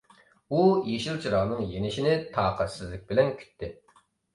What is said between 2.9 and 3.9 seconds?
بىلەن كۈتتى.